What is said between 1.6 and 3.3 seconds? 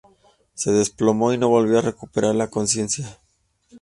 a recuperar la conciencia.